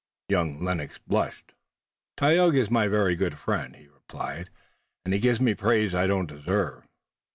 Young 0.29 0.63
Lennox 0.63 0.97
blushed. 1.05 1.53
"Tayoga 2.17 2.57
is 2.57 2.71
my 2.71 2.87
very 2.87 3.13
good 3.15 3.37
friend," 3.37 3.75
he 3.75 3.85
replied, 3.87 4.49
"and 5.05 5.13
he 5.13 5.19
gives 5.19 5.39
me 5.39 5.53
praise 5.53 5.93
I 5.93 6.07
don't 6.07 6.25
deserve." 6.25 6.87